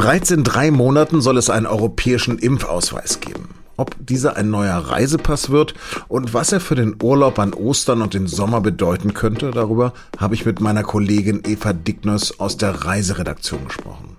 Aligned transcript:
Bereits 0.00 0.30
in 0.30 0.44
drei 0.44 0.70
Monaten 0.70 1.20
soll 1.20 1.36
es 1.36 1.50
einen 1.50 1.66
europäischen 1.66 2.38
Impfausweis 2.38 3.20
geben. 3.20 3.50
Ob 3.76 3.94
dieser 3.98 4.34
ein 4.34 4.48
neuer 4.48 4.78
Reisepass 4.78 5.50
wird 5.50 5.74
und 6.08 6.32
was 6.32 6.52
er 6.52 6.60
für 6.60 6.74
den 6.74 6.96
Urlaub 7.02 7.38
an 7.38 7.52
Ostern 7.52 8.00
und 8.00 8.14
den 8.14 8.26
Sommer 8.26 8.62
bedeuten 8.62 9.12
könnte, 9.12 9.50
darüber 9.50 9.92
habe 10.16 10.34
ich 10.34 10.46
mit 10.46 10.58
meiner 10.58 10.84
Kollegin 10.84 11.42
Eva 11.46 11.74
Dickners 11.74 12.40
aus 12.40 12.56
der 12.56 12.86
Reiseredaktion 12.86 13.66
gesprochen. 13.66 14.16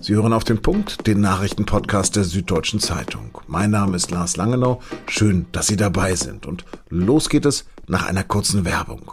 Sie 0.00 0.14
hören 0.14 0.32
auf 0.32 0.44
den 0.44 0.62
Punkt, 0.62 1.06
den 1.06 1.20
Nachrichtenpodcast 1.20 2.16
der 2.16 2.24
Süddeutschen 2.24 2.80
Zeitung. 2.80 3.36
Mein 3.46 3.70
Name 3.70 3.96
ist 3.96 4.10
Lars 4.10 4.38
Langenau. 4.38 4.80
Schön, 5.08 5.44
dass 5.52 5.66
Sie 5.66 5.76
dabei 5.76 6.14
sind. 6.14 6.46
Und 6.46 6.64
los 6.88 7.28
geht 7.28 7.44
es 7.44 7.66
nach 7.86 8.06
einer 8.06 8.24
kurzen 8.24 8.64
Werbung. 8.64 9.12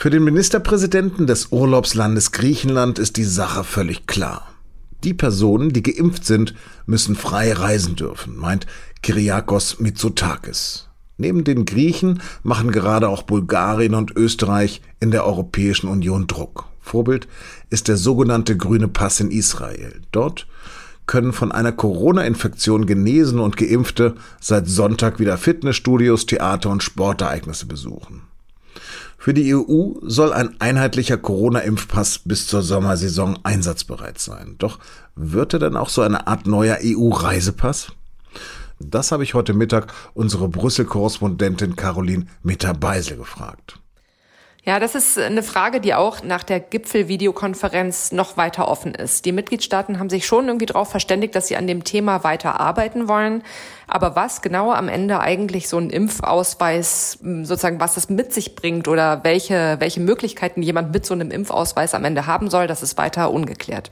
Für 0.00 0.10
den 0.10 0.22
Ministerpräsidenten 0.22 1.26
des 1.26 1.48
Urlaubslandes 1.50 2.30
Griechenland 2.30 3.00
ist 3.00 3.16
die 3.16 3.24
Sache 3.24 3.64
völlig 3.64 4.06
klar. 4.06 4.46
Die 5.02 5.12
Personen, 5.12 5.72
die 5.72 5.82
geimpft 5.82 6.24
sind, 6.24 6.54
müssen 6.86 7.16
frei 7.16 7.52
reisen 7.52 7.96
dürfen, 7.96 8.36
meint 8.36 8.68
Kyriakos 9.02 9.80
Mitsotakis. 9.80 10.88
Neben 11.16 11.42
den 11.42 11.64
Griechen 11.64 12.22
machen 12.44 12.70
gerade 12.70 13.08
auch 13.08 13.22
Bulgarien 13.22 13.96
und 13.96 14.16
Österreich 14.16 14.82
in 15.00 15.10
der 15.10 15.26
Europäischen 15.26 15.88
Union 15.88 16.28
Druck. 16.28 16.66
Vorbild 16.78 17.26
ist 17.68 17.88
der 17.88 17.96
sogenannte 17.96 18.56
grüne 18.56 18.86
Pass 18.86 19.18
in 19.18 19.32
Israel. 19.32 20.00
Dort 20.12 20.46
können 21.08 21.32
von 21.32 21.50
einer 21.50 21.72
Corona-Infektion 21.72 22.86
Genesene 22.86 23.42
und 23.42 23.56
Geimpfte 23.56 24.14
seit 24.40 24.68
Sonntag 24.68 25.18
wieder 25.18 25.38
Fitnessstudios, 25.38 26.26
Theater 26.26 26.70
und 26.70 26.84
Sportereignisse 26.84 27.66
besuchen. 27.66 28.22
Für 29.20 29.34
die 29.34 29.52
EU 29.52 29.94
soll 30.02 30.32
ein 30.32 30.54
einheitlicher 30.60 31.18
Corona-Impfpass 31.18 32.20
bis 32.20 32.46
zur 32.46 32.62
Sommersaison 32.62 33.36
einsatzbereit 33.42 34.20
sein. 34.20 34.54
Doch 34.58 34.78
wird 35.16 35.52
er 35.54 35.58
dann 35.58 35.76
auch 35.76 35.88
so 35.88 36.02
eine 36.02 36.28
Art 36.28 36.46
neuer 36.46 36.78
EU-Reisepass? 36.80 37.88
Das 38.78 39.10
habe 39.10 39.24
ich 39.24 39.34
heute 39.34 39.54
Mittag 39.54 39.92
unsere 40.14 40.48
Brüssel-Korrespondentin 40.48 41.74
Caroline 41.74 42.26
Mitter-Beisel 42.44 43.16
gefragt. 43.16 43.80
Ja, 44.68 44.78
das 44.78 44.94
ist 44.94 45.18
eine 45.18 45.42
Frage, 45.42 45.80
die 45.80 45.94
auch 45.94 46.22
nach 46.22 46.42
der 46.42 46.60
Gipfelvideokonferenz 46.60 48.12
noch 48.12 48.36
weiter 48.36 48.68
offen 48.68 48.94
ist. 48.94 49.24
Die 49.24 49.32
Mitgliedstaaten 49.32 49.98
haben 49.98 50.10
sich 50.10 50.26
schon 50.26 50.46
irgendwie 50.46 50.66
darauf 50.66 50.90
verständigt, 50.90 51.34
dass 51.34 51.48
sie 51.48 51.56
an 51.56 51.66
dem 51.66 51.84
Thema 51.84 52.22
weiter 52.22 52.60
arbeiten 52.60 53.08
wollen. 53.08 53.42
Aber 53.86 54.14
was 54.14 54.42
genau 54.42 54.70
am 54.70 54.90
Ende 54.90 55.20
eigentlich 55.20 55.70
so 55.70 55.78
ein 55.78 55.88
Impfausweis 55.88 57.18
sozusagen, 57.22 57.80
was 57.80 57.94
das 57.94 58.10
mit 58.10 58.34
sich 58.34 58.56
bringt 58.56 58.88
oder 58.88 59.24
welche, 59.24 59.76
welche 59.78 60.00
Möglichkeiten 60.00 60.60
jemand 60.60 60.92
mit 60.92 61.06
so 61.06 61.14
einem 61.14 61.30
Impfausweis 61.30 61.94
am 61.94 62.04
Ende 62.04 62.26
haben 62.26 62.50
soll, 62.50 62.66
das 62.66 62.82
ist 62.82 62.98
weiter 62.98 63.30
ungeklärt. 63.30 63.90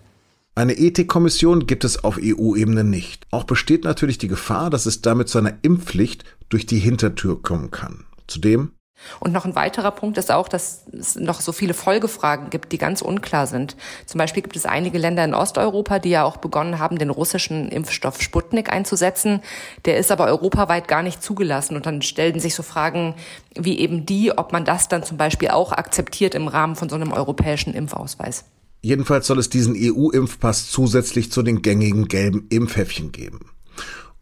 Eine 0.54 0.74
Ethikkommission 0.74 1.66
gibt 1.66 1.84
es 1.84 2.04
auf 2.04 2.18
EU-Ebene 2.22 2.84
nicht. 2.84 3.26
Auch 3.30 3.44
besteht 3.44 3.84
natürlich 3.84 4.18
die 4.18 4.28
Gefahr, 4.28 4.68
dass 4.68 4.84
es 4.84 5.00
damit 5.00 5.30
zu 5.30 5.38
einer 5.38 5.54
Impfpflicht 5.62 6.24
durch 6.50 6.66
die 6.66 6.80
Hintertür 6.80 7.40
kommen 7.40 7.70
kann. 7.70 8.04
Zudem 8.26 8.72
und 9.20 9.32
noch 9.32 9.44
ein 9.44 9.54
weiterer 9.54 9.90
Punkt 9.90 10.18
ist 10.18 10.30
auch, 10.30 10.48
dass 10.48 10.84
es 10.92 11.16
noch 11.16 11.40
so 11.40 11.52
viele 11.52 11.74
Folgefragen 11.74 12.50
gibt, 12.50 12.72
die 12.72 12.78
ganz 12.78 13.02
unklar 13.02 13.46
sind. 13.46 13.76
Zum 14.06 14.18
Beispiel 14.18 14.42
gibt 14.42 14.56
es 14.56 14.66
einige 14.66 14.98
Länder 14.98 15.24
in 15.24 15.34
Osteuropa, 15.34 15.98
die 15.98 16.10
ja 16.10 16.24
auch 16.24 16.38
begonnen 16.38 16.78
haben, 16.78 16.98
den 16.98 17.10
russischen 17.10 17.68
Impfstoff 17.68 18.20
Sputnik 18.20 18.72
einzusetzen. 18.72 19.40
Der 19.84 19.98
ist 19.98 20.10
aber 20.10 20.26
europaweit 20.26 20.88
gar 20.88 21.02
nicht 21.02 21.22
zugelassen. 21.22 21.76
Und 21.76 21.86
dann 21.86 22.02
stellen 22.02 22.40
sich 22.40 22.54
so 22.54 22.62
Fragen 22.62 23.14
wie 23.54 23.78
eben 23.78 24.06
die, 24.06 24.36
ob 24.36 24.52
man 24.52 24.64
das 24.64 24.88
dann 24.88 25.02
zum 25.02 25.16
Beispiel 25.16 25.48
auch 25.48 25.72
akzeptiert 25.72 26.34
im 26.34 26.48
Rahmen 26.48 26.76
von 26.76 26.88
so 26.88 26.96
einem 26.96 27.12
europäischen 27.12 27.74
Impfausweis. 27.74 28.44
Jedenfalls 28.82 29.26
soll 29.26 29.38
es 29.38 29.50
diesen 29.50 29.74
EU-Impfpass 29.76 30.70
zusätzlich 30.70 31.32
zu 31.32 31.42
den 31.42 31.62
gängigen 31.62 32.08
gelben 32.08 32.46
Impfhäffchen 32.50 33.10
geben 33.10 33.40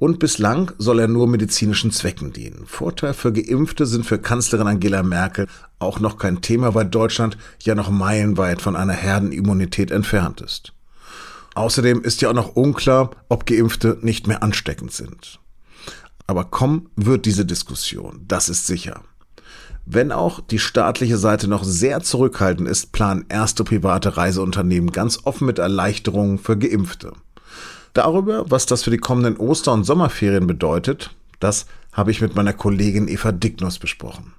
und 0.05 0.19
bislang 0.19 0.71
soll 0.77 0.99
er 0.99 1.09
nur 1.09 1.27
medizinischen 1.27 1.91
Zwecken 1.91 2.31
dienen. 2.31 2.67
Vorteil 2.67 3.15
für 3.15 3.33
Geimpfte 3.33 3.87
sind 3.87 4.05
für 4.05 4.19
Kanzlerin 4.19 4.67
Angela 4.67 5.03
Merkel 5.03 5.47
auch 5.79 5.99
noch 5.99 6.19
kein 6.19 6.43
Thema, 6.43 6.75
weil 6.75 6.85
Deutschland 6.85 7.39
ja 7.63 7.75
noch 7.75 7.89
meilenweit 7.89 8.61
von 8.61 8.77
einer 8.77 8.93
Herdenimmunität 8.93 9.91
entfernt 9.91 10.43
ist. 10.43 10.75
Außerdem 11.55 12.03
ist 12.03 12.21
ja 12.21 12.29
auch 12.29 12.35
noch 12.35 12.55
unklar, 12.55 13.13
ob 13.31 13.47
Geimpfte 13.47 13.97
nicht 14.03 14.27
mehr 14.27 14.43
ansteckend 14.43 14.93
sind. 14.93 15.41
Aber 16.27 16.45
kommen 16.45 16.91
wird 16.97 17.25
diese 17.25 17.47
Diskussion, 17.47 18.27
das 18.29 18.51
ist 18.51 18.67
sicher. 18.67 19.01
Wenn 19.87 20.13
auch 20.13 20.41
die 20.41 20.59
staatliche 20.59 21.17
Seite 21.17 21.49
noch 21.49 21.65
sehr 21.65 22.03
zurückhaltend 22.03 22.69
ist, 22.69 22.93
planen 22.93 23.25
erste 23.31 23.65
private 23.65 24.19
Reiseunternehmen 24.19 24.93
ganz 24.93 25.21
offen 25.25 25.47
mit 25.47 25.59
Erleichterungen 25.59 26.37
für 26.37 26.59
Geimpfte. 26.59 27.15
Darüber, 27.95 28.51
was 28.51 28.67
das 28.67 28.83
für 28.83 28.91
die 28.91 28.99
kommenden 28.99 29.37
Oster- 29.37 29.73
und 29.73 29.85
Sommerferien 29.85 30.47
bedeutet, 30.49 31.15
das 31.39 31.67
habe 31.93 32.11
ich 32.11 32.21
mit 32.21 32.35
meiner 32.35 32.53
Kollegin 32.53 33.09
Eva 33.09 33.31
Dignus 33.31 33.79
besprochen. 33.79 34.35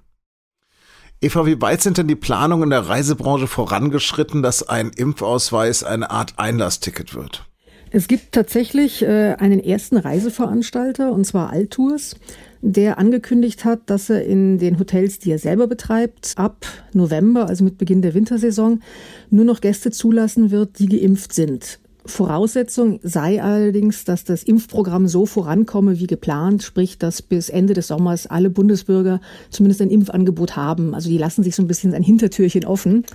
Eva, 1.22 1.46
wie 1.46 1.62
weit 1.62 1.82
sind 1.82 1.98
denn 1.98 2.10
die 2.10 2.16
Planungen 2.16 2.66
in 2.66 2.70
der 2.72 2.90
Reisebranche 2.90 3.48
vorangeschritten, 3.48 4.44
dass 4.44 4.68
ein 4.68 4.90
Impfausweis 4.90 5.84
eine 5.84 6.12
Art 6.12 6.34
Einlassticket 6.38 7.16
wird? 7.16 7.46
Es 7.92 8.10
gibt 8.10 8.34
tatsächlich 8.34 9.04
äh, 9.04 9.36
einen 9.40 9.62
ersten 9.62 9.96
Reiseveranstalter, 9.96 11.14
und 11.14 11.26
zwar 11.26 11.52
Altours, 11.52 12.18
der 12.62 12.98
angekündigt 12.98 13.64
hat, 13.64 13.90
dass 13.90 14.10
er 14.10 14.26
in 14.26 14.58
den 14.58 14.78
Hotels, 14.80 15.20
die 15.20 15.32
er 15.32 15.40
selber 15.40 15.68
betreibt, 15.68 16.34
ab 16.36 16.66
November, 16.92 17.48
also 17.48 17.64
mit 17.64 17.78
Beginn 17.78 18.02
der 18.02 18.14
Wintersaison, 18.14 18.82
nur 19.30 19.46
noch 19.46 19.62
Gäste 19.62 19.92
zulassen 19.92 20.52
wird, 20.52 20.80
die 20.80 20.88
geimpft 20.88 21.32
sind. 21.32 21.80
Voraussetzung 22.06 23.00
sei 23.02 23.42
allerdings, 23.42 24.04
dass 24.04 24.24
das 24.24 24.44
Impfprogramm 24.44 25.08
so 25.08 25.26
vorankomme 25.26 26.00
wie 26.00 26.08
geplant, 26.08 26.64
sprich, 26.64 26.98
dass 26.98 27.22
bis 27.22 27.50
Ende 27.50 27.74
des 27.74 27.88
Sommers 27.88 28.28
alle 28.28 28.50
Bundesbürger 28.50 29.22
zumindest 29.50 29.82
ein 29.82 29.90
Impfangebot 29.90 30.56
haben. 30.56 30.94
Also 30.94 31.10
die 31.10 31.18
lassen 31.18 31.44
sich 31.44 31.56
so 31.56 31.64
ein 31.64 31.68
bisschen 31.68 31.94
ein 31.94 32.04
Hintertürchen 32.04 32.66
offen. 32.66 33.06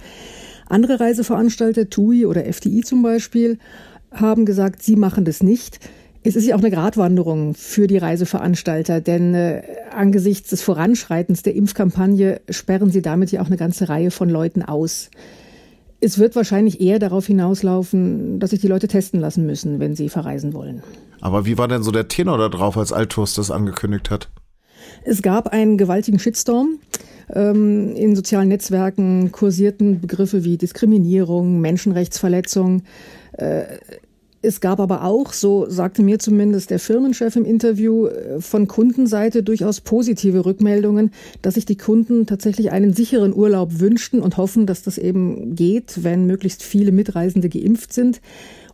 Andere 0.69 1.01
Reiseveranstalter, 1.01 1.89
TUI 1.89 2.27
oder 2.27 2.47
FDI 2.47 2.83
zum 2.83 3.03
Beispiel, 3.03 3.59
haben 4.13 4.45
gesagt, 4.45 4.83
sie 4.83 4.97
machen 4.97 5.25
das 5.25 5.43
nicht. 5.43 5.79
Es 6.23 6.37
ist 6.37 6.47
ja 6.47 6.55
auch 6.55 6.61
eine 6.61 6.71
Gratwanderung 6.71 7.55
für 7.55 7.87
die 7.87 7.97
Reiseveranstalter, 7.97 9.01
denn 9.01 9.35
äh, 9.35 9.63
angesichts 9.91 10.51
des 10.51 10.61
Voranschreitens 10.61 11.43
der 11.43 11.55
Impfkampagne 11.55 12.43
sperren 12.51 12.91
sie 12.91 13.01
damit 13.01 13.33
ja 13.33 13.41
auch 13.41 13.47
eine 13.47 13.57
ganze 13.57 13.89
Reihe 13.89 14.11
von 14.11 14.29
Leuten 14.29 14.63
aus. 14.63 15.11
Es 16.01 16.19
wird 16.19 16.35
wahrscheinlich 16.35 16.81
eher 16.81 16.99
darauf 16.99 17.27
hinauslaufen, 17.27 18.41
dass 18.41 18.51
sich 18.51 18.61
die 18.61 18.69
Leute 18.69 18.89
testen 18.89 19.21
lassen 19.21 19.45
müssen, 19.45 19.81
wenn 19.81 19.95
sie 19.95 20.09
verreisen 20.09 20.55
wollen. 20.55 20.83
Aber 21.21 21.45
wie 21.45 21.59
war 21.59 21.69
denn 21.69 21.83
so 21.83 21.91
der 21.91 22.09
Tenor 22.09 22.39
da 22.39 22.49
drauf, 22.49 22.79
als 22.79 22.93
Altus 22.93 23.35
das 23.35 23.51
angekündigt 23.51 24.11
hat? 24.11 24.31
Es 25.05 25.21
gab 25.21 25.49
einen 25.49 25.77
gewaltigen 25.77 26.19
Shitstorm. 26.19 26.79
Ähm, 27.33 27.95
in 27.95 28.17
sozialen 28.17 28.49
Netzwerken 28.49 29.31
kursierten 29.31 30.01
Begriffe 30.01 30.43
wie 30.45 30.57
Diskriminierung, 30.57 31.61
Menschenrechtsverletzung. 31.61 32.83
Es 34.43 34.63
gab 34.63 34.81
aber 34.81 35.05
auch, 35.05 35.35
so 35.35 35.69
sagte 35.69 36.03
mir 36.03 36.19
zumindest 36.19 36.71
der 36.71 36.79
Firmenchef 36.79 37.37
im 37.37 37.45
Interview, 37.45 38.07
äh, 38.07 38.41
von 38.41 38.67
Kundenseite 38.69 39.43
durchaus 39.43 39.83
positive 39.83 40.47
Rückmeldungen, 40.47 41.11
dass 41.43 41.55
sich 41.55 41.67
die 41.67 41.77
Kunden 41.77 42.27
tatsächlich 42.27 42.73
einen 42.73 42.95
sicheren 42.95 43.35
Urlaub 43.35 43.81
wünschten 43.81 44.21
und 44.21 44.39
hoffen, 44.39 44.65
dass 44.67 44.83
das 44.83 44.97
eben 44.97 45.55
geht, 45.55 46.05
wenn 46.05 46.27
möglichst 46.27 46.63
viele 46.63 46.91
Mitreisende 46.91 47.51
geimpft 47.51 47.93
sind. 47.93 48.23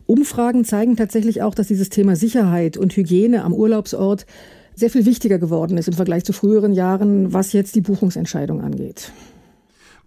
Umfragen 0.05 0.63
zeigen 0.63 0.95
tatsächlich 0.95 1.41
auch, 1.41 1.53
dass 1.53 1.67
dieses 1.67 1.89
Thema 1.89 2.15
Sicherheit 2.15 2.77
und 2.77 2.95
Hygiene 2.95 3.43
am 3.43 3.53
Urlaubsort 3.53 4.25
sehr 4.73 4.89
viel 4.89 5.05
wichtiger 5.05 5.37
geworden 5.37 5.77
ist 5.77 5.89
im 5.89 5.95
Vergleich 5.95 6.23
zu 6.23 6.31
früheren 6.31 6.71
Jahren, 6.71 7.33
was 7.33 7.51
jetzt 7.51 7.75
die 7.75 7.81
Buchungsentscheidung 7.81 8.61
angeht. 8.61 9.11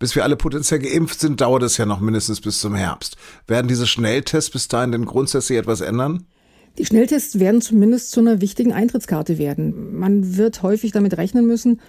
Bis 0.00 0.16
wir 0.16 0.24
alle 0.24 0.36
potenziell 0.36 0.80
geimpft 0.80 1.20
sind, 1.20 1.42
dauert 1.42 1.62
es 1.62 1.76
ja 1.76 1.84
noch 1.84 2.00
mindestens 2.00 2.40
bis 2.40 2.58
zum 2.58 2.74
Herbst. 2.74 3.18
Werden 3.46 3.68
diese 3.68 3.86
Schnelltests 3.86 4.50
bis 4.50 4.66
dahin 4.66 4.92
denn 4.92 5.04
grundsätzlich 5.04 5.58
etwas 5.58 5.82
ändern? 5.82 6.24
Die 6.78 6.86
Schnelltests 6.86 7.38
werden 7.38 7.60
zumindest 7.60 8.10
zu 8.10 8.20
einer 8.20 8.40
wichtigen 8.40 8.72
Eintrittskarte 8.72 9.36
werden. 9.36 9.98
Man 9.98 10.38
wird 10.38 10.62
häufig 10.62 10.92
damit 10.92 11.18
rechnen 11.18 11.46
müssen, 11.46 11.82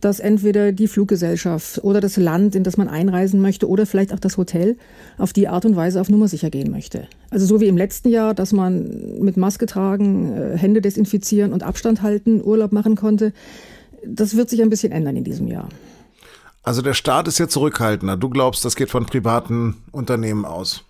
dass 0.00 0.18
entweder 0.18 0.72
die 0.72 0.88
Fluggesellschaft 0.88 1.84
oder 1.84 2.00
das 2.00 2.16
Land, 2.16 2.54
in 2.54 2.64
das 2.64 2.78
man 2.78 2.88
einreisen 2.88 3.42
möchte, 3.42 3.68
oder 3.68 3.84
vielleicht 3.84 4.14
auch 4.14 4.18
das 4.18 4.38
Hotel 4.38 4.78
auf 5.18 5.34
die 5.34 5.46
Art 5.46 5.66
und 5.66 5.76
Weise 5.76 6.00
auf 6.00 6.08
Nummer 6.08 6.28
sicher 6.28 6.48
gehen 6.48 6.70
möchte. 6.70 7.06
Also 7.28 7.44
so 7.44 7.60
wie 7.60 7.66
im 7.66 7.76
letzten 7.76 8.08
Jahr, 8.08 8.32
dass 8.32 8.54
man 8.54 9.20
mit 9.20 9.36
Maske 9.36 9.66
tragen, 9.66 10.32
äh, 10.32 10.56
Hände 10.56 10.80
desinfizieren 10.80 11.52
und 11.52 11.62
Abstand 11.62 12.00
halten, 12.00 12.42
Urlaub 12.42 12.72
machen 12.72 12.96
konnte. 12.96 13.34
Das 14.06 14.38
wird 14.38 14.48
sich 14.48 14.62
ein 14.62 14.70
bisschen 14.70 14.90
ändern 14.90 15.16
in 15.16 15.24
diesem 15.24 15.48
Jahr. 15.48 15.68
Also 16.62 16.80
der 16.80 16.94
Staat 16.94 17.26
ist 17.28 17.38
ja 17.38 17.48
zurückhaltender. 17.48 18.16
Du 18.16 18.30
glaubst, 18.30 18.64
das 18.64 18.76
geht 18.76 18.90
von 18.90 19.06
privaten 19.06 19.82
Unternehmen 19.90 20.44
aus? 20.44 20.84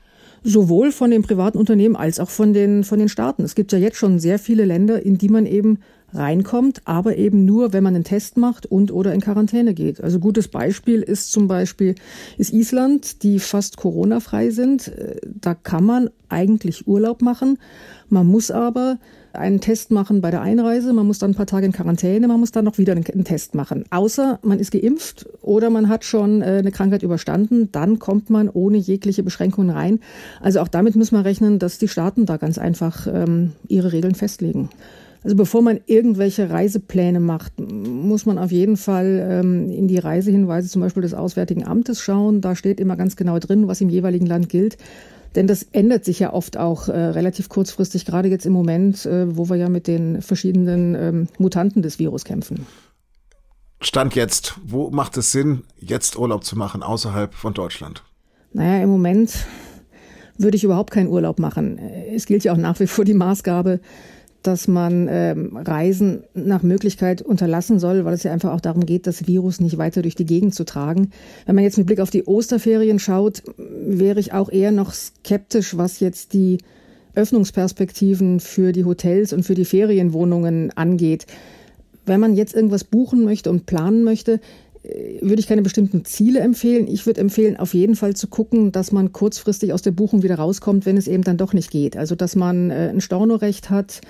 Sowohl 0.44 0.92
von 0.92 1.10
den 1.10 1.22
privaten 1.22 1.56
Unternehmen 1.56 1.96
als 1.96 2.20
auch 2.20 2.28
von 2.28 2.52
den, 2.52 2.84
von 2.84 2.98
den 2.98 3.08
Staaten. 3.08 3.42
Es 3.42 3.54
gibt 3.54 3.72
ja 3.72 3.78
jetzt 3.78 3.96
schon 3.96 4.18
sehr 4.18 4.38
viele 4.38 4.64
Länder, 4.64 5.02
in 5.02 5.16
die 5.16 5.28
man 5.28 5.46
eben 5.46 5.78
reinkommt, 6.12 6.82
aber 6.84 7.16
eben 7.16 7.44
nur, 7.44 7.72
wenn 7.72 7.84
man 7.84 7.94
einen 7.94 8.04
Test 8.04 8.36
macht 8.36 8.66
und 8.66 8.92
oder 8.92 9.12
in 9.12 9.20
Quarantäne 9.20 9.74
geht. 9.74 10.02
Also 10.02 10.18
gutes 10.18 10.48
Beispiel 10.48 11.02
ist 11.02 11.32
zum 11.32 11.48
Beispiel 11.48 11.94
ist 12.38 12.52
Island, 12.52 13.22
die 13.22 13.38
fast 13.38 13.76
Corona-frei 13.76 14.50
sind. 14.50 14.88
Äh, 14.88 15.16
da 15.24 15.54
kann 15.54 15.84
man 15.84 16.10
eigentlich 16.28 16.86
Urlaub 16.86 17.22
machen. 17.22 17.58
Man 18.08 18.26
muss 18.26 18.50
aber 18.50 18.98
einen 19.32 19.60
Test 19.60 19.90
machen 19.90 20.20
bei 20.20 20.30
der 20.30 20.42
Einreise, 20.42 20.92
man 20.92 21.06
muss 21.06 21.18
dann 21.18 21.30
ein 21.30 21.34
paar 21.34 21.46
Tage 21.46 21.66
in 21.66 21.72
Quarantäne, 21.72 22.28
man 22.28 22.40
muss 22.40 22.52
dann 22.52 22.64
noch 22.64 22.78
wieder 22.78 22.92
einen 22.92 23.24
Test 23.24 23.54
machen. 23.54 23.84
Außer 23.90 24.38
man 24.42 24.58
ist 24.58 24.72
geimpft 24.72 25.26
oder 25.40 25.70
man 25.70 25.88
hat 25.88 26.04
schon 26.04 26.42
äh, 26.42 26.58
eine 26.58 26.70
Krankheit 26.70 27.02
überstanden, 27.02 27.70
dann 27.72 27.98
kommt 27.98 28.30
man 28.30 28.48
ohne 28.48 28.76
jegliche 28.76 29.22
Beschränkungen 29.22 29.70
rein. 29.70 30.00
Also 30.40 30.60
auch 30.60 30.68
damit 30.68 30.96
müssen 30.96 31.16
wir 31.16 31.24
rechnen, 31.24 31.58
dass 31.58 31.78
die 31.78 31.88
Staaten 31.88 32.26
da 32.26 32.36
ganz 32.36 32.58
einfach 32.58 33.06
ähm, 33.06 33.52
ihre 33.68 33.92
Regeln 33.92 34.14
festlegen. 34.14 34.68
Also 35.24 35.36
bevor 35.36 35.62
man 35.62 35.80
irgendwelche 35.86 36.50
Reisepläne 36.50 37.20
macht, 37.20 37.52
muss 37.58 38.26
man 38.26 38.38
auf 38.38 38.50
jeden 38.50 38.76
Fall 38.76 39.26
ähm, 39.30 39.70
in 39.70 39.86
die 39.86 39.98
Reisehinweise 39.98 40.68
zum 40.68 40.82
Beispiel 40.82 41.02
des 41.02 41.14
Auswärtigen 41.14 41.64
Amtes 41.64 42.00
schauen. 42.00 42.40
Da 42.40 42.56
steht 42.56 42.80
immer 42.80 42.96
ganz 42.96 43.14
genau 43.14 43.38
drin, 43.38 43.68
was 43.68 43.80
im 43.80 43.88
jeweiligen 43.88 44.26
Land 44.26 44.48
gilt. 44.48 44.78
Denn 45.34 45.46
das 45.46 45.62
ändert 45.62 46.04
sich 46.04 46.18
ja 46.18 46.32
oft 46.32 46.56
auch 46.56 46.88
äh, 46.88 46.92
relativ 46.92 47.48
kurzfristig, 47.48 48.04
gerade 48.04 48.28
jetzt 48.28 48.44
im 48.44 48.52
Moment, 48.52 49.06
äh, 49.06 49.34
wo 49.36 49.48
wir 49.48 49.56
ja 49.56 49.68
mit 49.68 49.86
den 49.86 50.20
verschiedenen 50.20 50.94
ähm, 50.94 51.28
Mutanten 51.38 51.82
des 51.82 51.98
Virus 51.98 52.24
kämpfen. 52.24 52.66
Stand 53.80 54.14
jetzt, 54.14 54.54
wo 54.64 54.90
macht 54.90 55.16
es 55.16 55.32
Sinn, 55.32 55.62
jetzt 55.78 56.18
Urlaub 56.18 56.44
zu 56.44 56.56
machen 56.56 56.82
außerhalb 56.82 57.34
von 57.34 57.54
Deutschland? 57.54 58.02
Naja, 58.52 58.82
im 58.82 58.90
Moment 58.90 59.46
würde 60.36 60.56
ich 60.56 60.64
überhaupt 60.64 60.90
keinen 60.90 61.08
Urlaub 61.08 61.38
machen. 61.38 61.78
Es 61.78 62.26
gilt 62.26 62.44
ja 62.44 62.52
auch 62.52 62.58
nach 62.58 62.78
wie 62.80 62.86
vor 62.86 63.04
die 63.04 63.14
Maßgabe, 63.14 63.80
dass 64.42 64.68
man 64.68 65.08
ähm, 65.10 65.56
Reisen 65.56 66.24
nach 66.34 66.62
Möglichkeit 66.62 67.22
unterlassen 67.22 67.78
soll, 67.78 68.04
weil 68.04 68.14
es 68.14 68.22
ja 68.22 68.32
einfach 68.32 68.52
auch 68.52 68.60
darum 68.60 68.86
geht, 68.86 69.06
das 69.06 69.26
Virus 69.26 69.60
nicht 69.60 69.78
weiter 69.78 70.02
durch 70.02 70.14
die 70.14 70.26
Gegend 70.26 70.54
zu 70.54 70.64
tragen. 70.64 71.10
Wenn 71.46 71.54
man 71.54 71.64
jetzt 71.64 71.78
mit 71.78 71.86
Blick 71.86 72.00
auf 72.00 72.10
die 72.10 72.24
Osterferien 72.24 72.98
schaut, 72.98 73.42
wäre 73.56 74.20
ich 74.20 74.32
auch 74.32 74.50
eher 74.50 74.72
noch 74.72 74.92
skeptisch, 74.92 75.76
was 75.76 76.00
jetzt 76.00 76.32
die 76.32 76.58
Öffnungsperspektiven 77.14 78.40
für 78.40 78.72
die 78.72 78.84
Hotels 78.84 79.32
und 79.32 79.44
für 79.44 79.54
die 79.54 79.64
Ferienwohnungen 79.64 80.70
angeht. 80.76 81.26
Wenn 82.06 82.20
man 82.20 82.34
jetzt 82.34 82.54
irgendwas 82.54 82.84
buchen 82.84 83.24
möchte 83.24 83.50
und 83.50 83.66
planen 83.66 84.02
möchte, 84.02 84.40
würde 84.84 85.38
ich 85.38 85.46
keine 85.46 85.62
bestimmten 85.62 86.04
Ziele 86.04 86.40
empfehlen. 86.40 86.88
Ich 86.88 87.06
würde 87.06 87.20
empfehlen, 87.20 87.56
auf 87.56 87.72
jeden 87.72 87.94
Fall 87.94 88.14
zu 88.14 88.26
gucken, 88.26 88.72
dass 88.72 88.90
man 88.90 89.12
kurzfristig 89.12 89.72
aus 89.72 89.82
der 89.82 89.92
Buchung 89.92 90.22
wieder 90.22 90.36
rauskommt, 90.36 90.86
wenn 90.86 90.96
es 90.96 91.06
eben 91.06 91.22
dann 91.22 91.36
doch 91.36 91.52
nicht 91.52 91.70
geht. 91.70 91.96
Also, 91.96 92.16
dass 92.16 92.34
man 92.34 92.70
äh, 92.70 92.90
ein 92.92 93.00
Stornorecht 93.00 93.70
hat, 93.70 94.00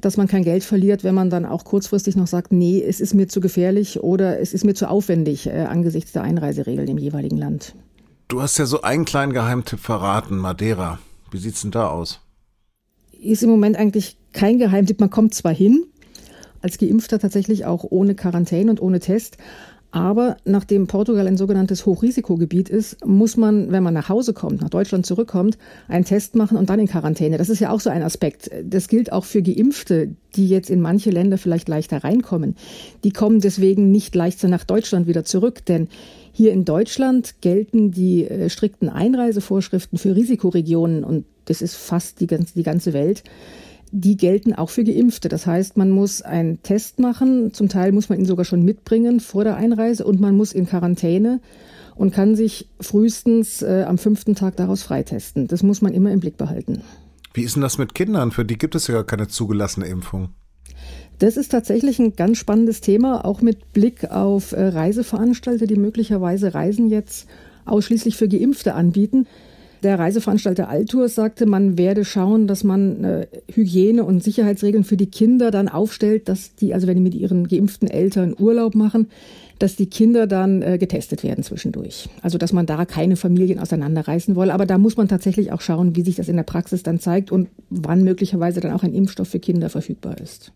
dass 0.00 0.16
man 0.16 0.28
kein 0.28 0.44
Geld 0.44 0.64
verliert, 0.64 1.02
wenn 1.02 1.14
man 1.14 1.30
dann 1.30 1.46
auch 1.46 1.64
kurzfristig 1.64 2.14
noch 2.14 2.26
sagt, 2.26 2.52
nee, 2.52 2.82
es 2.82 3.00
ist 3.00 3.14
mir 3.14 3.28
zu 3.28 3.40
gefährlich 3.40 4.00
oder 4.00 4.38
es 4.38 4.52
ist 4.52 4.64
mir 4.64 4.74
zu 4.74 4.88
aufwendig 4.88 5.46
äh, 5.46 5.62
angesichts 5.62 6.12
der 6.12 6.22
Einreiseregeln 6.22 6.88
im 6.88 6.98
jeweiligen 6.98 7.38
Land. 7.38 7.74
Du 8.28 8.42
hast 8.42 8.58
ja 8.58 8.66
so 8.66 8.82
einen 8.82 9.06
kleinen 9.06 9.32
Geheimtipp 9.32 9.80
verraten, 9.80 10.36
Madeira. 10.36 10.98
Wie 11.30 11.38
sieht's 11.38 11.62
denn 11.62 11.70
da 11.70 11.88
aus? 11.88 12.20
Ist 13.20 13.42
im 13.42 13.50
Moment 13.50 13.76
eigentlich 13.76 14.18
kein 14.32 14.58
Geheimtipp. 14.58 15.00
Man 15.00 15.10
kommt 15.10 15.34
zwar 15.34 15.54
hin, 15.54 15.84
als 16.60 16.76
Geimpfter 16.78 17.18
tatsächlich 17.18 17.64
auch 17.64 17.84
ohne 17.88 18.14
Quarantäne 18.14 18.70
und 18.70 18.82
ohne 18.82 19.00
Test, 19.00 19.38
aber 19.90 20.36
nachdem 20.44 20.86
Portugal 20.86 21.26
ein 21.26 21.38
sogenanntes 21.38 21.86
Hochrisikogebiet 21.86 22.68
ist, 22.68 23.04
muss 23.06 23.38
man, 23.38 23.72
wenn 23.72 23.82
man 23.82 23.94
nach 23.94 24.10
Hause 24.10 24.34
kommt, 24.34 24.60
nach 24.60 24.68
Deutschland 24.68 25.06
zurückkommt, 25.06 25.56
einen 25.88 26.04
Test 26.04 26.34
machen 26.34 26.58
und 26.58 26.68
dann 26.68 26.78
in 26.78 26.88
Quarantäne. 26.88 27.38
Das 27.38 27.48
ist 27.48 27.60
ja 27.60 27.70
auch 27.70 27.80
so 27.80 27.88
ein 27.88 28.02
Aspekt. 28.02 28.50
Das 28.64 28.88
gilt 28.88 29.12
auch 29.12 29.24
für 29.24 29.42
Geimpfte, 29.42 30.14
die 30.36 30.48
jetzt 30.48 30.68
in 30.68 30.82
manche 30.82 31.10
Länder 31.10 31.38
vielleicht 31.38 31.68
leichter 31.68 32.04
reinkommen. 32.04 32.54
Die 33.02 33.12
kommen 33.12 33.40
deswegen 33.40 33.90
nicht 33.90 34.14
leichter 34.14 34.48
nach 34.48 34.64
Deutschland 34.64 35.06
wieder 35.06 35.24
zurück, 35.24 35.64
denn 35.64 35.88
hier 36.32 36.52
in 36.52 36.66
Deutschland 36.66 37.36
gelten 37.40 37.90
die 37.90 38.28
äh, 38.28 38.50
strikten 38.50 38.90
Einreisevorschriften 38.90 39.98
für 39.98 40.14
Risikoregionen 40.14 41.02
und 41.02 41.24
das 41.46 41.62
ist 41.62 41.74
fast 41.74 42.20
die 42.20 42.26
ganze, 42.26 42.54
die 42.54 42.62
ganze 42.62 42.92
Welt 42.92 43.24
die 43.92 44.16
gelten 44.16 44.54
auch 44.54 44.70
für 44.70 44.84
Geimpfte. 44.84 45.28
Das 45.28 45.46
heißt, 45.46 45.76
man 45.76 45.90
muss 45.90 46.22
einen 46.22 46.62
Test 46.62 46.98
machen, 46.98 47.52
zum 47.52 47.68
Teil 47.68 47.92
muss 47.92 48.08
man 48.08 48.18
ihn 48.18 48.26
sogar 48.26 48.44
schon 48.44 48.62
mitbringen 48.64 49.20
vor 49.20 49.44
der 49.44 49.56
Einreise 49.56 50.04
und 50.04 50.20
man 50.20 50.36
muss 50.36 50.52
in 50.52 50.66
Quarantäne 50.66 51.40
und 51.94 52.12
kann 52.12 52.36
sich 52.36 52.68
frühestens 52.80 53.62
äh, 53.62 53.84
am 53.86 53.98
fünften 53.98 54.34
Tag 54.34 54.56
daraus 54.56 54.82
freitesten. 54.82 55.48
Das 55.48 55.62
muss 55.62 55.82
man 55.82 55.92
immer 55.92 56.12
im 56.12 56.20
Blick 56.20 56.36
behalten. 56.36 56.82
Wie 57.34 57.42
ist 57.42 57.56
denn 57.56 57.62
das 57.62 57.78
mit 57.78 57.94
Kindern? 57.94 58.30
Für 58.30 58.44
die 58.44 58.56
gibt 58.58 58.74
es 58.74 58.86
ja 58.86 58.94
gar 58.94 59.04
keine 59.04 59.28
zugelassene 59.28 59.86
Impfung. 59.86 60.30
Das 61.18 61.36
ist 61.36 61.48
tatsächlich 61.48 61.98
ein 61.98 62.14
ganz 62.14 62.38
spannendes 62.38 62.80
Thema, 62.80 63.24
auch 63.24 63.42
mit 63.42 63.72
Blick 63.72 64.10
auf 64.10 64.52
äh, 64.52 64.68
Reiseveranstalter, 64.68 65.66
die 65.66 65.76
möglicherweise 65.76 66.54
Reisen 66.54 66.88
jetzt 66.88 67.26
ausschließlich 67.64 68.16
für 68.16 68.28
Geimpfte 68.28 68.74
anbieten. 68.74 69.26
Der 69.82 69.98
Reiseveranstalter 69.98 70.68
Altour 70.68 71.08
sagte, 71.08 71.46
man 71.46 71.78
werde 71.78 72.04
schauen, 72.04 72.48
dass 72.48 72.64
man 72.64 73.04
äh, 73.04 73.26
Hygiene- 73.52 74.04
und 74.04 74.24
Sicherheitsregeln 74.24 74.82
für 74.82 74.96
die 74.96 75.10
Kinder 75.10 75.50
dann 75.50 75.68
aufstellt, 75.68 76.28
dass 76.28 76.54
die, 76.56 76.74
also 76.74 76.86
wenn 76.86 76.96
die 76.96 77.02
mit 77.02 77.14
ihren 77.14 77.46
geimpften 77.46 77.88
Eltern 77.88 78.34
Urlaub 78.36 78.74
machen, 78.74 79.08
dass 79.58 79.76
die 79.76 79.86
Kinder 79.86 80.26
dann 80.26 80.62
äh, 80.62 80.78
getestet 80.78 81.22
werden 81.22 81.44
zwischendurch. 81.44 82.08
Also 82.22 82.38
dass 82.38 82.52
man 82.52 82.66
da 82.66 82.84
keine 82.84 83.16
Familien 83.16 83.58
auseinanderreißen 83.58 84.34
wolle. 84.36 84.52
Aber 84.52 84.66
da 84.66 84.78
muss 84.78 84.96
man 84.96 85.08
tatsächlich 85.08 85.52
auch 85.52 85.60
schauen, 85.60 85.94
wie 85.96 86.02
sich 86.02 86.16
das 86.16 86.28
in 86.28 86.36
der 86.36 86.42
Praxis 86.44 86.82
dann 86.82 87.00
zeigt 87.00 87.30
und 87.30 87.48
wann 87.70 88.02
möglicherweise 88.02 88.60
dann 88.60 88.72
auch 88.72 88.82
ein 88.82 88.94
Impfstoff 88.94 89.28
für 89.28 89.40
Kinder 89.40 89.70
verfügbar 89.70 90.18
ist. 90.18 90.52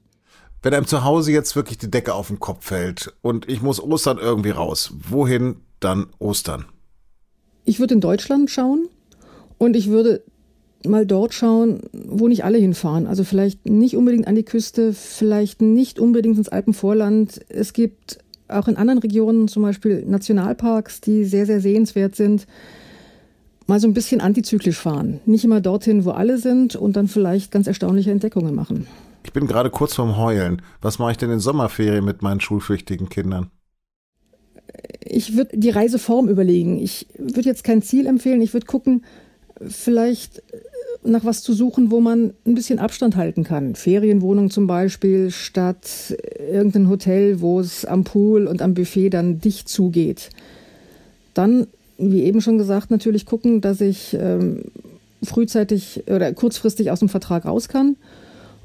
Wenn 0.62 0.74
einem 0.74 0.86
zu 0.86 1.02
Hause 1.02 1.32
jetzt 1.32 1.56
wirklich 1.56 1.78
die 1.78 1.90
Decke 1.90 2.14
auf 2.14 2.28
den 2.28 2.38
Kopf 2.38 2.66
fällt 2.66 3.12
und 3.20 3.48
ich 3.48 3.62
muss 3.62 3.82
Ostern 3.82 4.18
irgendwie 4.18 4.50
raus, 4.50 4.94
wohin 5.08 5.56
dann 5.80 6.06
Ostern? 6.20 6.66
Ich 7.64 7.80
würde 7.80 7.94
in 7.94 8.00
Deutschland 8.00 8.50
schauen. 8.50 8.88
Und 9.62 9.76
ich 9.76 9.90
würde 9.90 10.24
mal 10.84 11.06
dort 11.06 11.34
schauen, 11.34 11.82
wo 11.92 12.26
nicht 12.26 12.42
alle 12.42 12.58
hinfahren. 12.58 13.06
Also 13.06 13.22
vielleicht 13.22 13.64
nicht 13.64 13.96
unbedingt 13.96 14.26
an 14.26 14.34
die 14.34 14.42
Küste, 14.42 14.92
vielleicht 14.92 15.62
nicht 15.62 16.00
unbedingt 16.00 16.36
ins 16.36 16.48
Alpenvorland. 16.48 17.40
Es 17.48 17.72
gibt 17.72 18.18
auch 18.48 18.66
in 18.66 18.76
anderen 18.76 18.98
Regionen 18.98 19.46
zum 19.46 19.62
Beispiel 19.62 20.04
Nationalparks, 20.04 21.00
die 21.00 21.24
sehr, 21.24 21.46
sehr 21.46 21.60
sehenswert 21.60 22.16
sind. 22.16 22.48
Mal 23.68 23.78
so 23.78 23.86
ein 23.86 23.94
bisschen 23.94 24.20
antizyklisch 24.20 24.78
fahren. 24.78 25.20
Nicht 25.26 25.44
immer 25.44 25.60
dorthin, 25.60 26.04
wo 26.04 26.10
alle 26.10 26.38
sind 26.38 26.74
und 26.74 26.96
dann 26.96 27.06
vielleicht 27.06 27.52
ganz 27.52 27.68
erstaunliche 27.68 28.10
Entdeckungen 28.10 28.56
machen. 28.56 28.88
Ich 29.22 29.32
bin 29.32 29.46
gerade 29.46 29.70
kurz 29.70 29.94
vorm 29.94 30.16
Heulen. 30.16 30.60
Was 30.80 30.98
mache 30.98 31.12
ich 31.12 31.18
denn 31.18 31.30
in 31.30 31.38
Sommerferien 31.38 32.04
mit 32.04 32.20
meinen 32.20 32.40
schulpflichtigen 32.40 33.08
Kindern? 33.08 33.52
Ich 35.04 35.36
würde 35.36 35.56
die 35.56 35.70
Reiseform 35.70 36.28
überlegen. 36.28 36.80
Ich 36.80 37.06
würde 37.16 37.48
jetzt 37.48 37.62
kein 37.62 37.80
Ziel 37.80 38.06
empfehlen. 38.06 38.42
Ich 38.42 38.52
würde 38.54 38.66
gucken, 38.66 39.04
vielleicht 39.68 40.42
nach 41.04 41.24
was 41.24 41.42
zu 41.42 41.52
suchen, 41.52 41.90
wo 41.90 42.00
man 42.00 42.32
ein 42.46 42.54
bisschen 42.54 42.78
Abstand 42.78 43.16
halten 43.16 43.44
kann. 43.44 43.74
Ferienwohnung 43.74 44.50
zum 44.50 44.66
Beispiel 44.66 45.30
statt 45.30 46.16
irgendein 46.38 46.88
Hotel, 46.88 47.40
wo 47.40 47.60
es 47.60 47.84
am 47.84 48.04
Pool 48.04 48.46
und 48.46 48.62
am 48.62 48.74
Buffet 48.74 49.10
dann 49.10 49.40
dicht 49.40 49.68
zugeht. 49.68 50.30
Dann, 51.34 51.66
wie 51.98 52.22
eben 52.22 52.40
schon 52.40 52.58
gesagt, 52.58 52.90
natürlich 52.90 53.26
gucken, 53.26 53.60
dass 53.60 53.80
ich 53.80 54.16
ähm, 54.18 54.62
frühzeitig 55.22 56.04
oder 56.06 56.32
kurzfristig 56.32 56.90
aus 56.90 57.00
dem 57.00 57.08
Vertrag 57.08 57.46
raus 57.46 57.68
kann 57.68 57.96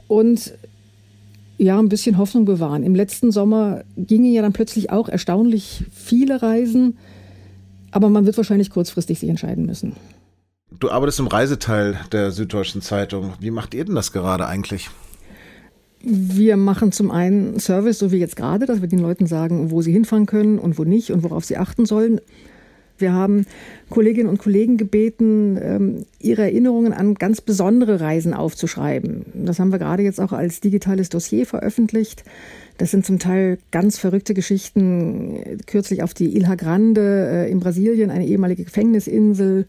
und 0.08 0.54
ja, 1.58 1.80
ein 1.80 1.90
bisschen 1.90 2.20
Hoffnung 2.20 2.46
bewahren. 2.46 2.84
Im 2.84 2.94
letzten 2.94 3.32
Sommer 3.32 3.84
gingen 3.96 4.32
ja 4.32 4.44
dann 4.44 4.54
plötzlich 4.54 4.92
auch 4.92 5.10
erstaunlich 5.10 5.86
viele 5.92 6.42
Reisen, 6.42 6.98
aber 7.90 8.10
man 8.10 8.28
wird 8.28 8.38
wahrscheinlich 8.38 8.70
kurzfristig 8.70 9.20
sich 9.20 9.30
entscheiden 9.30 9.66
müssen. 9.66 9.94
Du 10.80 10.92
arbeitest 10.92 11.20
im 11.20 11.28
Reiseteil 11.28 12.00
der 12.12 12.32
Süddeutschen 12.32 12.82
Zeitung. 12.82 13.34
Wie 13.40 13.50
macht 13.50 13.74
ihr 13.74 13.84
denn 13.84 13.96
das 13.96 14.12
gerade 14.12 14.46
eigentlich? 14.46 14.90
Wir 16.04 16.56
machen 16.56 16.92
zum 16.92 17.10
einen 17.10 17.60
Service, 17.60 17.98
so 17.98 18.12
wie 18.12 18.18
jetzt 18.18 18.36
gerade, 18.36 18.68
dass 18.68 18.82
wir 18.82 18.88
den 18.88 19.00
Leuten 19.00 19.26
sagen, 19.26 19.72
wo 19.72 19.82
sie 19.82 19.92
hinfahren 19.92 20.28
können 20.28 20.60
und 20.60 20.78
wo 20.78 20.84
nicht 20.84 21.12
und 21.12 21.24
worauf 21.24 21.46
sie 21.46 21.58
achten 21.58 21.88
sollen. 21.88 22.22
Wir 23.00 23.14
haben 23.14 23.46
Kolleginnen 23.90 24.30
und 24.30 24.40
Kollegen 24.40 24.78
gebeten, 24.78 25.58
ähm, 25.62 26.06
ihre 26.20 26.44
Erinnerungen 26.44 26.94
an 26.94 27.16
ganz 27.16 27.42
besondere 27.42 28.00
Reisen 28.00 28.34
aufzuschreiben. 28.34 29.26
Das 29.34 29.60
haben 29.60 29.72
wir 29.72 29.80
gerade 29.80 30.04
jetzt 30.04 30.20
auch 30.20 30.32
als 30.32 30.62
digitales 30.62 31.10
Dossier 31.10 31.46
veröffentlicht. 31.46 32.24
Das 32.78 32.92
sind 32.92 33.06
zum 33.06 33.20
Teil 33.20 33.60
ganz 33.72 33.98
verrückte 33.98 34.34
Geschichten. 34.34 35.60
Kürzlich 35.66 36.04
auf 36.04 36.14
die 36.14 36.36
Ilha 36.36 36.56
Grande 36.56 37.30
äh, 37.32 37.52
in 37.52 37.60
Brasilien, 37.60 38.10
eine 38.12 38.26
ehemalige 38.28 38.64
Gefängnisinsel 38.64 39.66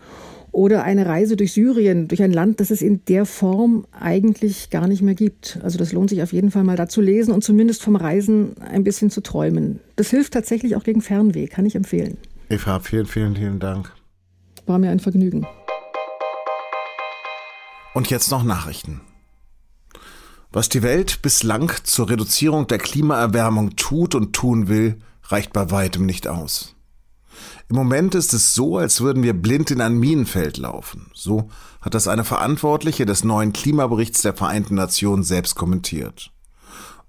oder 0.52 0.84
eine 0.84 1.06
Reise 1.06 1.36
durch 1.36 1.52
Syrien, 1.52 2.08
durch 2.08 2.22
ein 2.22 2.32
Land, 2.32 2.60
das 2.60 2.70
es 2.70 2.82
in 2.82 3.04
der 3.06 3.26
Form 3.26 3.86
eigentlich 3.92 4.70
gar 4.70 4.88
nicht 4.88 5.02
mehr 5.02 5.14
gibt. 5.14 5.58
Also 5.62 5.78
das 5.78 5.92
lohnt 5.92 6.10
sich 6.10 6.22
auf 6.22 6.32
jeden 6.32 6.50
Fall 6.50 6.64
mal 6.64 6.76
da 6.76 6.88
zu 6.88 7.00
lesen 7.00 7.32
und 7.32 7.44
zumindest 7.44 7.82
vom 7.82 7.96
Reisen 7.96 8.60
ein 8.60 8.84
bisschen 8.84 9.10
zu 9.10 9.20
träumen. 9.20 9.80
Das 9.96 10.10
hilft 10.10 10.32
tatsächlich 10.32 10.76
auch 10.76 10.84
gegen 10.84 11.00
Fernweh, 11.00 11.46
kann 11.46 11.66
ich 11.66 11.74
empfehlen. 11.74 12.16
Eva, 12.48 12.80
vielen, 12.80 13.06
vielen, 13.06 13.36
vielen 13.36 13.58
Dank. 13.58 13.92
War 14.66 14.78
mir 14.78 14.90
ein 14.90 15.00
Vergnügen. 15.00 15.46
Und 17.94 18.10
jetzt 18.10 18.30
noch 18.30 18.44
Nachrichten. 18.44 19.00
Was 20.50 20.68
die 20.68 20.82
Welt 20.82 21.20
bislang 21.20 21.70
zur 21.84 22.08
Reduzierung 22.08 22.66
der 22.66 22.78
Klimaerwärmung 22.78 23.76
tut 23.76 24.14
und 24.14 24.32
tun 24.32 24.68
will, 24.68 24.96
reicht 25.24 25.52
bei 25.52 25.70
weitem 25.70 26.06
nicht 26.06 26.26
aus. 26.26 26.74
Im 27.68 27.76
Moment 27.76 28.14
ist 28.14 28.34
es 28.34 28.54
so, 28.54 28.78
als 28.78 29.00
würden 29.00 29.22
wir 29.22 29.34
blind 29.34 29.70
in 29.70 29.80
ein 29.80 29.98
Minenfeld 29.98 30.56
laufen. 30.56 31.10
So 31.14 31.50
hat 31.80 31.94
das 31.94 32.08
eine 32.08 32.24
Verantwortliche 32.24 33.06
des 33.06 33.24
neuen 33.24 33.52
Klimaberichts 33.52 34.22
der 34.22 34.34
Vereinten 34.34 34.74
Nationen 34.74 35.22
selbst 35.22 35.54
kommentiert. 35.54 36.30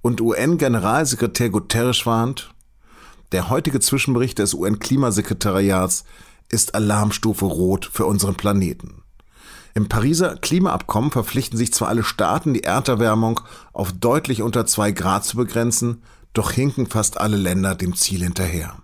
Und 0.02 0.22
UN-Generalsekretär 0.22 1.50
Guterres 1.50 2.06
warnt, 2.06 2.54
der 3.32 3.50
heutige 3.50 3.80
Zwischenbericht 3.80 4.40
des 4.40 4.54
UN-Klimasekretariats 4.54 6.04
ist 6.50 6.74
Alarmstufe 6.74 7.46
Rot 7.46 7.90
für 7.92 8.06
unseren 8.06 8.36
Planeten. 8.36 9.04
Im 9.76 9.88
Pariser 9.88 10.36
Klimaabkommen 10.36 11.12
verpflichten 11.12 11.58
sich 11.58 11.74
zwar 11.74 11.90
alle 11.90 12.04
Staaten, 12.04 12.54
die 12.54 12.64
Erderwärmung 12.64 13.42
auf 13.72 13.92
deutlich 13.92 14.42
unter 14.42 14.66
zwei 14.66 14.92
Grad 14.92 15.26
zu 15.26 15.38
begrenzen, 15.38 16.02
doch 16.34 16.52
hinken 16.52 16.88
fast 16.88 17.20
alle 17.20 17.38
Länder 17.38 17.76
dem 17.76 17.96
Ziel 17.96 18.24
hinterher. 18.24 18.82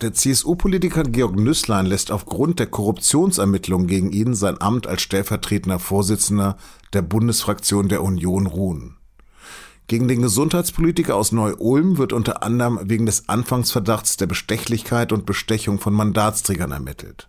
Der 0.00 0.14
CSU-Politiker 0.14 1.02
Georg 1.02 1.36
Nüßlein 1.36 1.84
lässt 1.84 2.10
aufgrund 2.10 2.58
der 2.58 2.68
Korruptionsermittlungen 2.68 3.86
gegen 3.86 4.12
ihn 4.12 4.32
sein 4.32 4.58
Amt 4.58 4.86
als 4.86 5.02
stellvertretender 5.02 5.78
Vorsitzender 5.78 6.56
der 6.94 7.02
Bundesfraktion 7.02 7.90
der 7.90 8.02
Union 8.02 8.46
ruhen. 8.46 8.96
Gegen 9.88 10.08
den 10.08 10.22
Gesundheitspolitiker 10.22 11.14
aus 11.16 11.32
Neu-Ulm 11.32 11.98
wird 11.98 12.14
unter 12.14 12.42
anderem 12.42 12.80
wegen 12.84 13.04
des 13.04 13.28
Anfangsverdachts 13.28 14.16
der 14.16 14.26
Bestechlichkeit 14.26 15.12
und 15.12 15.26
Bestechung 15.26 15.78
von 15.78 15.92
Mandatsträgern 15.92 16.72
ermittelt. 16.72 17.28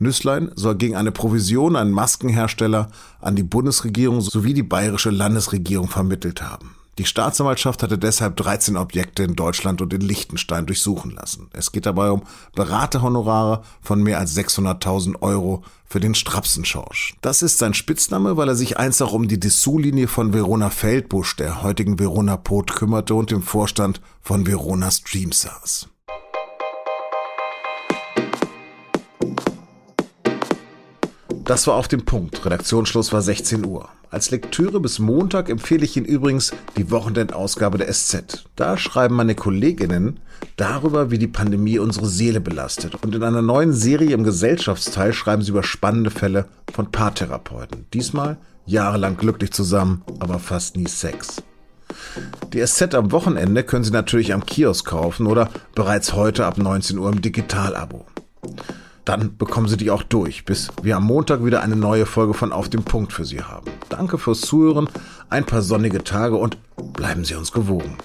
Nüßlein 0.00 0.50
soll 0.56 0.74
gegen 0.74 0.96
eine 0.96 1.12
Provision 1.12 1.76
einen 1.76 1.92
Maskenhersteller 1.92 2.90
an 3.20 3.36
die 3.36 3.44
Bundesregierung 3.44 4.22
sowie 4.22 4.54
die 4.54 4.64
bayerische 4.64 5.10
Landesregierung 5.10 5.86
vermittelt 5.86 6.42
haben. 6.42 6.74
Die 6.98 7.06
Staatsanwaltschaft 7.06 7.82
hatte 7.82 7.96
deshalb 7.96 8.36
13 8.36 8.76
Objekte 8.76 9.22
in 9.22 9.34
Deutschland 9.34 9.80
und 9.80 9.94
in 9.94 10.02
Liechtenstein 10.02 10.66
durchsuchen 10.66 11.12
lassen. 11.12 11.48
Es 11.54 11.72
geht 11.72 11.86
dabei 11.86 12.10
um 12.10 12.22
Beraterhonorare 12.54 13.62
von 13.80 14.02
mehr 14.02 14.18
als 14.18 14.36
600.000 14.36 15.22
Euro 15.22 15.62
für 15.86 16.00
den 16.00 16.14
Strapsenschorsch. 16.14 17.14
Das 17.22 17.40
ist 17.40 17.56
sein 17.56 17.72
Spitzname, 17.72 18.36
weil 18.36 18.48
er 18.48 18.56
sich 18.56 18.76
einst 18.76 19.02
auch 19.02 19.12
um 19.12 19.26
die 19.26 19.40
Dessous-Linie 19.40 20.06
von 20.06 20.34
Verona 20.34 20.68
Feldbusch, 20.68 21.36
der 21.36 21.62
heutigen 21.62 21.98
Verona 21.98 22.36
Pot, 22.36 22.74
kümmerte 22.74 23.14
und 23.14 23.32
im 23.32 23.42
Vorstand 23.42 24.02
von 24.20 24.46
Verona 24.46 24.90
Stream 24.90 25.32
saß. 25.32 25.88
Das 31.52 31.66
war 31.66 31.74
auf 31.74 31.86
dem 31.86 32.06
Punkt. 32.06 32.46
Redaktionsschluss 32.46 33.12
war 33.12 33.20
16 33.20 33.66
Uhr. 33.66 33.90
Als 34.08 34.30
Lektüre 34.30 34.80
bis 34.80 34.98
Montag 34.98 35.50
empfehle 35.50 35.84
ich 35.84 35.98
Ihnen 35.98 36.06
übrigens 36.06 36.52
die 36.78 36.90
Wochenendausgabe 36.90 37.76
der 37.76 37.92
SZ. 37.92 38.46
Da 38.56 38.78
schreiben 38.78 39.16
meine 39.16 39.34
Kolleginnen 39.34 40.20
darüber, 40.56 41.10
wie 41.10 41.18
die 41.18 41.28
Pandemie 41.28 41.78
unsere 41.78 42.06
Seele 42.06 42.40
belastet. 42.40 42.94
Und 43.04 43.14
in 43.14 43.22
einer 43.22 43.42
neuen 43.42 43.74
Serie 43.74 44.14
im 44.14 44.24
Gesellschaftsteil 44.24 45.12
schreiben 45.12 45.42
sie 45.42 45.50
über 45.50 45.62
spannende 45.62 46.10
Fälle 46.10 46.46
von 46.72 46.90
Paartherapeuten. 46.90 47.84
Diesmal 47.92 48.38
jahrelang 48.64 49.18
glücklich 49.18 49.52
zusammen, 49.52 50.00
aber 50.20 50.38
fast 50.38 50.78
nie 50.78 50.88
Sex. 50.88 51.42
Die 52.54 52.66
SZ 52.66 52.94
am 52.94 53.12
Wochenende 53.12 53.62
können 53.62 53.84
Sie 53.84 53.90
natürlich 53.90 54.32
am 54.32 54.46
Kiosk 54.46 54.86
kaufen 54.86 55.26
oder 55.26 55.50
bereits 55.74 56.14
heute 56.14 56.46
ab 56.46 56.56
19 56.56 56.96
Uhr 56.96 57.12
im 57.12 57.20
Digitalabo 57.20 58.06
dann 59.04 59.36
bekommen 59.36 59.68
Sie 59.68 59.76
die 59.76 59.90
auch 59.90 60.02
durch, 60.02 60.44
bis 60.44 60.68
wir 60.82 60.96
am 60.96 61.04
Montag 61.04 61.44
wieder 61.44 61.62
eine 61.62 61.76
neue 61.76 62.06
Folge 62.06 62.34
von 62.34 62.52
Auf 62.52 62.68
dem 62.68 62.84
Punkt 62.84 63.12
für 63.12 63.24
Sie 63.24 63.42
haben. 63.42 63.70
Danke 63.88 64.18
fürs 64.18 64.42
Zuhören, 64.42 64.88
ein 65.28 65.44
paar 65.44 65.62
sonnige 65.62 66.04
Tage 66.04 66.36
und 66.36 66.58
bleiben 66.92 67.24
Sie 67.24 67.34
uns 67.34 67.52
gewogen. 67.52 67.96